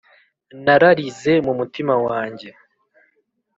[0.63, 2.49] nararize mu mutima wanjye